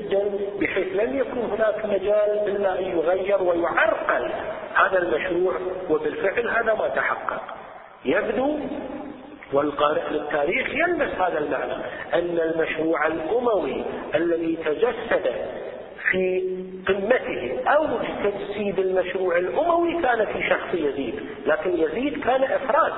[0.62, 4.32] بحيث لم يكن هناك مجال إلا أن يغير ويعرقل
[4.76, 5.54] هذا المشروع
[5.90, 7.42] وبالفعل هذا ما تحقق.
[8.06, 8.60] يبدو
[9.54, 11.74] والقارئ للتاريخ يلمس هذا المعنى
[12.14, 13.84] أن المشروع الأموي
[14.16, 15.32] الذي تجسد
[16.12, 16.56] في
[16.88, 17.88] قمته أو
[18.24, 22.94] تجسيد المشروع الأموي كان في شخص يزيد لكن يزيد كان إفراد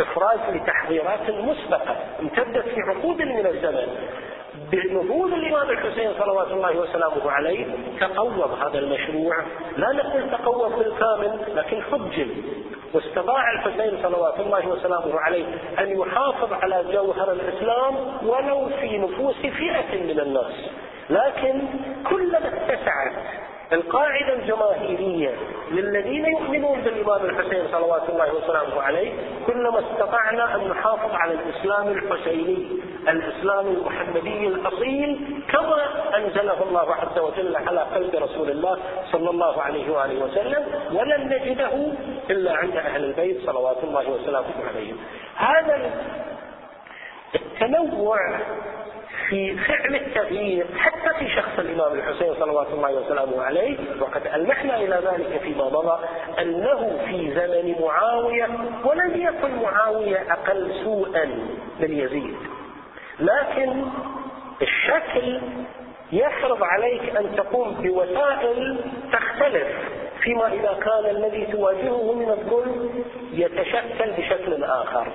[0.00, 3.88] إفراز لتحضيرات مسبقة امتدت في عقود من الزمن.
[4.72, 7.66] بنفوذ الإمام الحسين صلوات الله وسلامه عليه
[8.00, 9.34] تقوض هذا المشروع.
[9.76, 12.28] لا نقول تقوض بالكامل لكن حجم
[12.94, 15.44] واستطاع الحسين صلوات الله وسلامه عليه
[15.78, 17.94] أن يحافظ على جوهر الإسلام
[18.26, 20.70] ولو في نفوس فئة من الناس.
[21.10, 21.62] لكن
[22.10, 23.12] كلما اتسعت
[23.72, 25.34] القاعدة الجماهيرية
[25.70, 29.12] للذين يؤمنون بالإمام الحسين صلوات الله وسلامه عليه
[29.46, 32.68] كلما استطعنا أن نحافظ على الإسلام الحسيني
[33.08, 38.78] الإسلام المحمدي الأصيل كما أنزله الله عز وجل على قلب رسول الله
[39.12, 41.92] صلى الله عليه وآله وسلم ولن نجده
[42.30, 44.96] إلا عند أهل البيت صلوات الله وسلامه عليهم.
[45.36, 45.90] هذا
[47.34, 48.18] التنوع
[49.28, 50.66] في فعل التغيير
[51.22, 55.98] في شخص الإمام الحسين صلوات الله وسلامه عليه وقد ألمحنا إلى ذلك فيما مضى
[56.38, 58.48] أنه في زمن معاوية
[58.84, 61.24] ولم يكن معاوية أقل سوءا
[61.80, 62.36] من يزيد.
[63.20, 63.84] لكن
[64.62, 65.40] الشكل
[66.12, 68.80] يفرض عليك أن تقوم بوسائل
[69.12, 69.68] تختلف
[70.22, 75.08] فيما إذا كان الذي تواجهه من الظلم يتشكل بشكل آخر.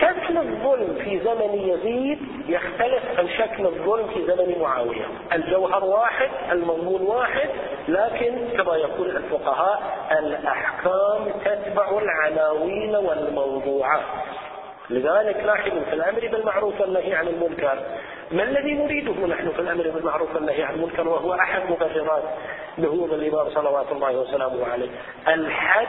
[0.00, 5.06] شكل الظلم في زمن يزيد يختلف عن شكل الظلم في زمن معاوية.
[5.32, 7.48] الجوهر واحد المضمون واحد
[7.88, 9.82] لكن كما يقول الفقهاء
[10.18, 14.02] الأحكام تتبع العناوين والموضوعات
[14.90, 17.78] لذلك لاحظوا في الأمر بالمعروف والنهي عن المنكر.
[18.30, 22.22] ما الذي نريده نحن في الأمر بالمعروف والنهي عن المنكر وهو أحد مبررات
[22.78, 24.88] نهوض الإمام صلوات الله وسلامه عليه؟
[25.28, 25.86] الحد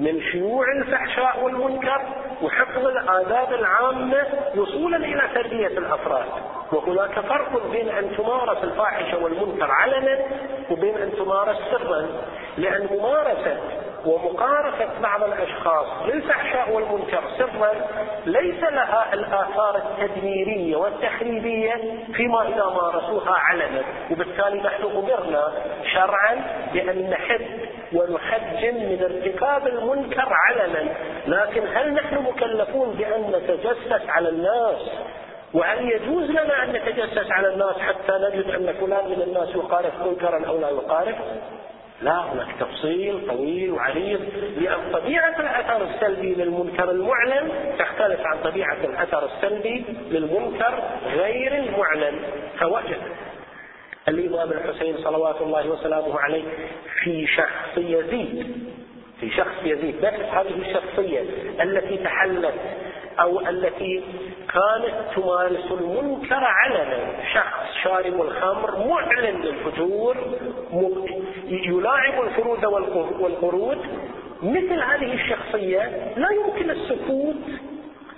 [0.00, 2.02] من شيوع الفحشاء والمنكر
[2.42, 6.26] وحفظ الآداب العامة وصولا إلى تربية الأفراد.
[6.72, 10.18] وهناك فرق بين أن تمارس الفاحشة والمنكر علنا
[10.70, 12.06] وبين أن تمارس سرا.
[12.58, 13.56] لأن ممارسة
[14.04, 17.72] ومقارفة بعض الأشخاص للفحشاء والمنكر سرا
[18.26, 21.74] ليس لها الآثار التدميرية والتخريبية
[22.12, 23.82] فيما إذا مارسوها علنا.
[24.10, 25.52] وبالتالي نحن أمرنا
[25.94, 26.34] شرعا
[26.72, 30.94] بأن نحد ونحجم من ارتكاب المنكر علنا.
[31.26, 34.90] لكن هل نحن مكلفون بأن نتجسس على الناس؟
[35.54, 40.46] وهل يجوز لنا أن نتجسس على الناس حتى نجد أن فلان من الناس يقارف منكرا
[40.46, 41.16] أو لا يقارف؟
[42.02, 44.20] لا هناك تفصيل طويل وعريض
[44.56, 50.82] لأن طبيعة الأثر السلبي للمنكر المعلن تختلف عن طبيعة الأثر السلبي للمنكر
[51.16, 52.18] غير المعلن.
[52.58, 52.98] فوجد
[54.08, 56.44] الإمام الحسين صلوات الله وسلامه عليه
[57.02, 58.68] في شخص يزيد
[59.20, 61.20] في شخص يزيد نفس هذه الشخصية
[61.62, 62.54] التي تحلت
[63.20, 64.02] أو التي
[64.52, 70.16] كانت تمارس المنكر علنا شخص شارب الخمر معلن للفجور
[71.48, 72.64] يلاعب الفرود
[73.20, 73.78] والقرود.
[74.42, 77.36] مثل هذه الشخصية لا يمكن السكوت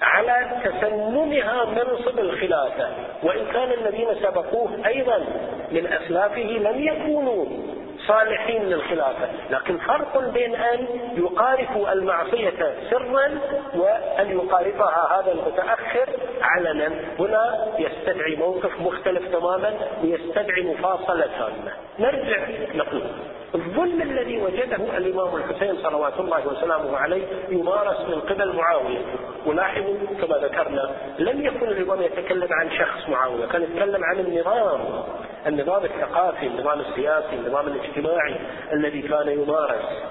[0.02, 2.88] على تسنمها منصب الخلافة
[3.22, 5.18] وإن كان الذين سبقوه أيضا
[5.72, 7.46] من أسلافه لم يكونوا
[8.06, 9.28] صالحين للخلافة.
[9.50, 10.86] لكن فرق بين أن
[11.16, 13.38] يقارفوا المعصية سرا
[13.74, 16.06] وأن يقارفها هذا المتأخر
[16.42, 16.90] علنا.
[17.18, 21.72] هنا يستدعي موقف مختلف تماما ويستدعي مفاصلة تامة.
[21.98, 23.02] نرجع نقول
[23.54, 28.98] الظلم الذي وجده الإمام الحسين صلوات الله وسلامه عليه يمارس من قبل معاوية.
[29.46, 34.81] ولاحظوا كما ذكرنا لم يكن الإمام يتكلم عن شخص معاوية كان يتكلم عن النظام.
[35.46, 38.37] النظام الثقافي النظام السياسي النظام الاجتماعي
[38.72, 40.03] الذي كان يمارس.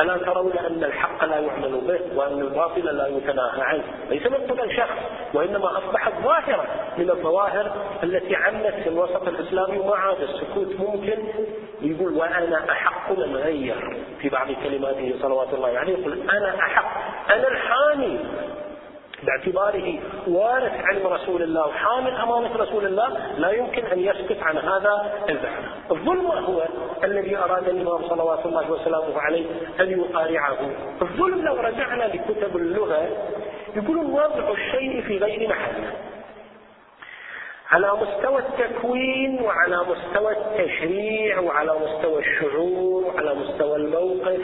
[0.00, 4.76] ألا ترون أن الحق لا يعمل به وأن الباطل لا يتناهى عنه؟ ليس من قبل
[4.76, 4.98] شخص
[5.34, 6.64] وإنما أصبحت ظاهرة
[6.98, 11.18] من الظواهر التي عمت في الوسط الإسلامي وما عاد السكوت ممكن.
[11.82, 16.96] يقول وأنا أحق من غير في بعض كلماته صلوات الله عليه يقول أنا أحق
[17.32, 18.18] أنا الحامي.
[19.22, 25.12] باعتباره وارث عن رسول الله وحامل أمانة رسول الله لا يمكن أن يسكت عن هذا
[25.28, 26.62] الزعم الظلم هو
[27.04, 29.46] الذي أراد الإمام صلوات الله وسلامه عليه
[29.80, 30.56] أن يقارعه.
[31.02, 33.08] الظلم لو رجعنا لكتب اللغة
[33.76, 35.92] يقولون وضع الشيء في غير محله
[37.70, 44.40] على مستوى التكوين وعلى مستوى التشريع وعلى مستوى الشعور وعلى مستوى الموقف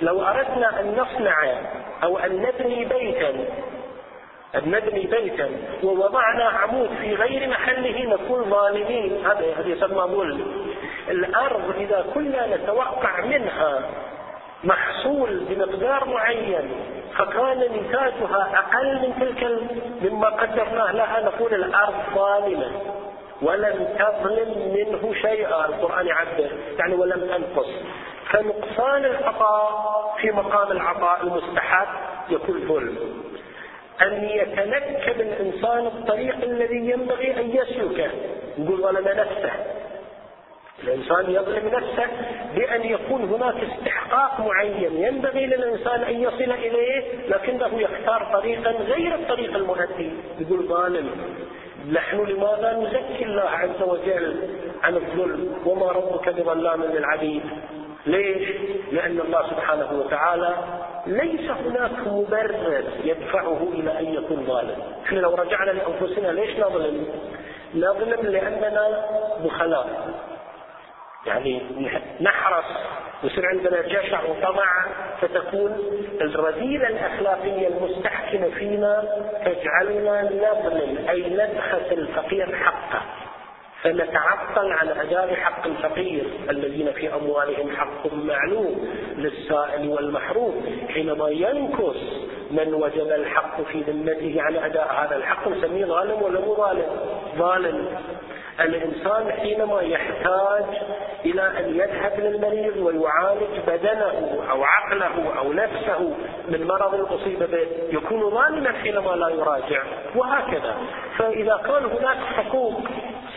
[0.00, 1.54] لو أردنا أن نصنع
[2.02, 3.32] أو أن نبني بيتا
[4.56, 5.50] أن نبني بيتا
[5.82, 9.26] ووضعنا عمود في غير محله نكون ظالمين.
[9.26, 10.66] هذا يسمى ظلم
[11.08, 13.90] الأرض إذا كنا نتوقع منها
[14.64, 16.70] محصول بمقدار معين
[17.16, 19.58] فكان نتاجها أقل من تلك
[20.02, 20.92] مما قدرناه.
[20.92, 22.70] لها نقول الأرض ظالمة.
[23.42, 25.66] ولم تظلم منه شيئا.
[25.66, 27.68] القرآن يعبر يعني ولم تنقص.
[28.30, 31.88] فنقصان العطاء في مقام العطاء المستحب
[32.30, 33.24] يكون ظلم.
[34.02, 38.10] أن يتنكب الإنسان الطريق الذي ينبغي أن يسلكه
[38.58, 39.52] يقول ظلم نفسه.
[40.84, 42.06] الإنسان يظلم نفسه
[42.54, 45.04] بأن يكون هناك استحقاق معين.
[45.04, 50.12] ينبغي للإنسان أن يصل إليه لكنه يختار طريقا غير الطريق المؤدي.
[50.40, 51.10] يقول ظالم
[51.92, 54.36] نحن لماذا نزكي الله عز وجل
[54.82, 57.42] عن الظلم؟ وما ربك بظلام للعبيد.
[58.06, 58.48] ليش؟
[58.92, 60.54] لأن الله سبحانه وتعالى
[61.06, 67.06] ليس هناك مبرر يدفعه إلى أن يكون ظالم إحنا لو رجعنا لأنفسنا ليش نظلم؟
[67.74, 69.04] نظلم لأننا
[69.44, 70.14] بخلاء
[71.26, 71.62] يعني
[72.20, 72.64] نحرص
[73.24, 74.86] يصير عندنا جشع وطمع
[75.20, 75.76] فتكون
[76.20, 79.04] الرذيلة الأخلاقية المستحكمة فينا
[79.44, 83.02] تجعلنا نظلم أي نبخس الفقير حقه
[83.84, 91.96] فنتعطل عن أداء حق الفقير الذين في أموالهم حق معلوم للسائل والمحروم حينما ينكس
[92.50, 96.86] من وجد الحق في ذمته عن أداء هذا الحق نسميه ظالم ولا مو ظالم؟
[97.38, 97.88] ظالم.
[98.60, 100.64] الإنسان حينما يحتاج
[101.24, 106.14] إلى أن يذهب للمريض ويعالج بدنه أو عقله أو نفسه
[106.48, 109.82] من مرض أصيب به يكون ظالما حينما لا يراجع.
[110.16, 110.76] وهكذا.
[111.18, 112.80] فإذا كان هناك حقوق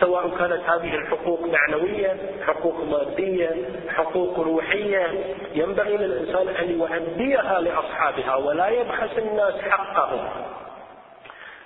[0.00, 3.56] سواء كانت هذه الحقوق معنوية حقوق مادية
[3.88, 10.28] حقوق روحية ينبغي للإنسان أن يؤديها لأصحابها ولا يبخس الناس حقهم.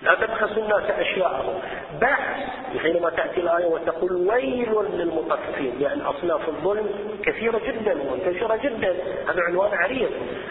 [0.02, 1.60] لا تبخسوا الناس أشياءهم.
[2.00, 2.36] بحث
[2.82, 5.74] حينما تأتي الآية وتقول ويل للمطففين.
[5.80, 6.88] لأن أصناف الظلم
[7.24, 8.96] كثيرة جدا ومنتشرة جدا.
[9.28, 10.10] هذا عنوان عريض.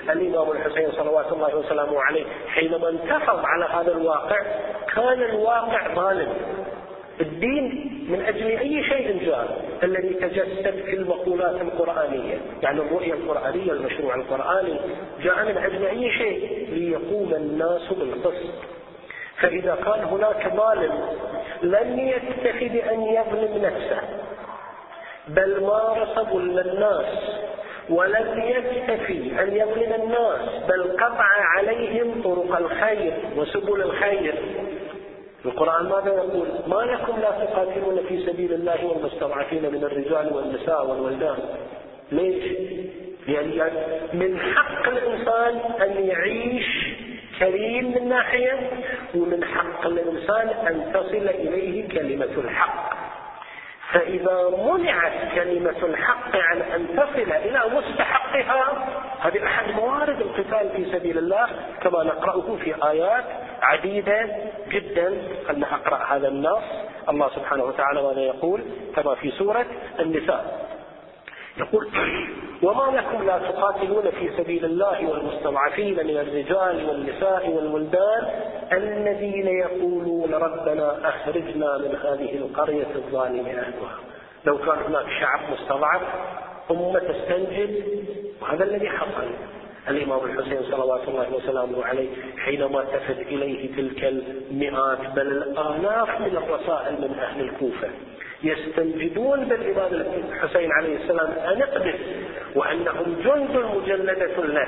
[0.10, 4.38] الإمام الحسين صلوات الله وسلامه عليه حينما انتفض على هذا الواقع
[4.96, 6.34] كان الواقع ظالم.
[7.21, 12.38] الدين من أجل أي شيء جاء الذي تجسد في المقولات القرآنية.
[12.63, 14.80] يعني الرؤية القرآنية المشروع القرآني
[15.24, 18.54] جاء من أجل أي شيء ليقوم الناس بالقسط.
[19.38, 21.06] فإذا كان هناك ظالم
[21.63, 24.02] لم يكتفي بأن يظلم نفسه
[25.28, 27.06] بل مارس ظلم الناس
[27.89, 34.36] ولم يكتفي أن يظلم الناس بل قطع عليهم طرق الخير وسبل الخير.
[35.45, 41.38] القرآن ماذا يقول؟ ما لكم لا تقاتلون في سبيل الله والمستضعفين من الرجال والنساء والولدان.
[42.12, 42.43] ليش؟
[43.27, 43.71] يعني
[44.13, 46.95] من حق الإنسان أن يعيش
[47.39, 48.69] كريم من ناحية
[49.15, 52.91] ومن حق الإنسان أن تصل إليه كلمة الحق.
[53.93, 58.88] فإذا منعت كلمة الحق عن أن تصل إلى مستحقها
[59.19, 61.47] هذه أحد موارد القتال في سبيل الله
[61.82, 63.23] كما نقرأه في آيات
[63.62, 64.30] عديدة
[64.69, 66.63] جدا خلنا أقرأ هذا النص.
[67.10, 68.62] الله سبحانه وتعالى ماذا يقول
[68.95, 69.65] كما في سورة
[70.00, 70.71] النساء.
[71.58, 71.88] يقول
[72.63, 78.28] وما لكم لا تقاتلون في سبيل الله والمستضعفين من الرجال والنساء والولدان
[78.71, 84.00] الذين يقولون ربنا أخرجنا من هذه القرية الظالم أهلها.
[84.45, 86.02] لو كان هناك شعب مستضعف
[86.71, 87.84] أمة تستنجد
[88.41, 89.30] وهذا الذي حصل.
[89.89, 97.02] الإمام الحسين صلوات الله وسلامه عليه حينما تفد إليه تلك المئات بل الآلاف من الرسائل
[97.02, 97.89] من أهل الكوفة.
[98.43, 99.93] يستنجدون بالإمام
[100.32, 101.99] الحسين عليه السلام أن اقدس
[102.56, 104.67] وأنهم جند مجندة له.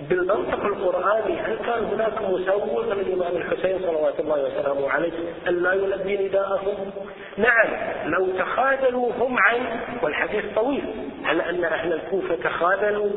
[0.00, 5.12] بالمنطق القرآني هل كان هناك مسوغ للإمام الحسين صلوات الله وسلامه عليه
[5.48, 6.90] أن لا يلبي نداءهم؟
[7.36, 7.68] نعم
[8.06, 10.84] لو تخاذلوا هم عنه والحديث طويل
[11.24, 13.10] هل أن أهل الكوفة تخاذلوا؟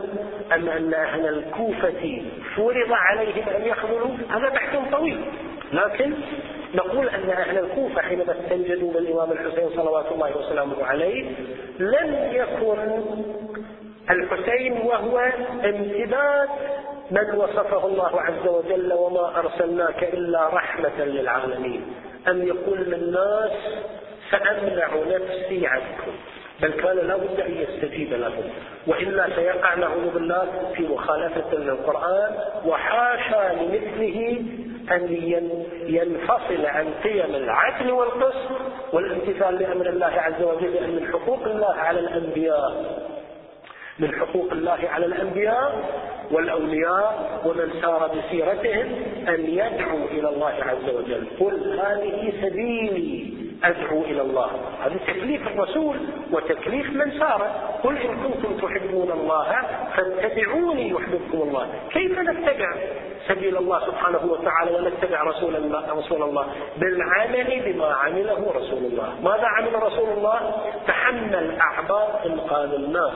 [0.54, 2.22] أم أن أهل الكوفة
[2.56, 5.22] فرض عليهم أن يخذلوا؟ هذا بحث طويل.
[5.74, 6.14] لكن
[6.76, 11.32] نقول أن أهل الكوفة حينما استنجدوا بالإمام الحسين صلوات الله وسلامه عليه
[11.80, 13.02] لم يكن
[14.10, 15.20] الحسين وهو
[15.66, 16.50] امتداد
[17.12, 21.86] من وصفه الله عز وجل وما أرسلناك إلا رحمة للعالمين.
[22.28, 23.52] أن يقول للناس
[24.32, 26.12] سأمنع نفسي عنكم
[26.62, 28.44] بل كان لا بد أن يستجيب لهم.
[28.88, 34.44] وإلا سيقع نعوذ بالله في مخالفة للقرآن وحاشا لمثله
[34.92, 35.14] أن
[35.88, 38.52] ينفصل عن قيم العدل والقسط
[38.94, 42.98] والامتثال لأمر الله عز وجل لأن من حقوق الله على الأنبياء.
[44.00, 45.84] من حقوق الله على الأنبياء
[46.32, 48.88] والأولياء ومن سار بسيرتهم
[49.28, 51.28] أن يدعوا إلى الله عز وجل.
[51.40, 53.47] قل هذه سبيلي.
[53.64, 54.50] أدعو إلى الله.
[54.84, 55.98] هذا تكليف الرسول
[56.32, 57.52] وتكليف من سار.
[57.84, 59.56] قل إن كنتم تحبون الله
[59.96, 61.68] فاتبعوني يحببكم الله.
[61.94, 62.76] كيف نتبع
[63.28, 66.48] سبيل الله سبحانه وتعالى ونتبع رسول الله, رسول الله؟
[66.78, 69.16] بالعمل بما عمله رسول الله.
[69.24, 70.52] ماذا عمل رسول الله؟
[70.88, 73.14] تحمل أعباء إنقاذ الناس.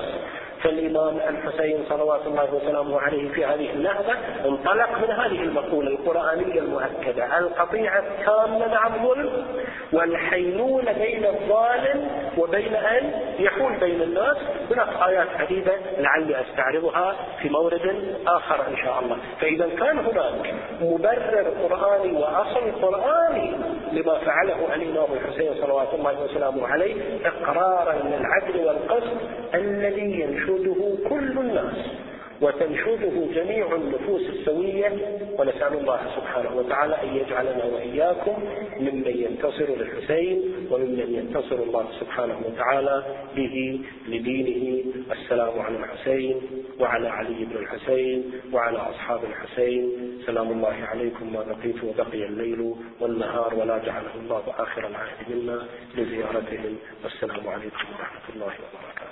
[0.61, 4.13] فالإمام الحسين صلوات الله وسلامه عليه في هذه اللحظة
[4.45, 7.39] انطلق من هذه المقولة القرآنية المؤكدة.
[7.39, 9.45] القطيعة التامة مع الظلم.
[9.93, 14.37] والحيلولة بين الظالم وبين أن يحول بين الناس
[14.71, 19.17] هناك آيات عديدة لعلي أستعرضها في مورد آخر إن شاء الله.
[19.41, 23.51] فإذا كان هناك مبرر قرآني وأصل قرآني
[23.91, 29.17] لما فعله الإمام الحسين صلوات الله وسلامه عليه إقرارا للعدل والقسط
[29.53, 31.75] الذي ينشده كل الناس.
[32.41, 34.91] وتنشده جميع النفوس السوية
[35.39, 38.43] ونسأل الله سبحانه وتعالى أن يجعلنا وإياكم
[38.79, 43.03] ممن ينتصر للحسين وممن ينتصر الله سبحانه وتعالى
[43.35, 44.83] به لدينه.
[45.11, 46.41] السلام على الحسين
[46.79, 49.83] وعلى علي بن الحسين وعلى أصحاب الحسين.
[50.25, 55.67] سلام الله عليكم ما بقيت وبقي الليل والنهار ولا جعله الله آخر العهد منا
[55.97, 56.75] لزيارتهم.
[57.03, 59.10] والسلام عليكم ورحمة الله وبركاته.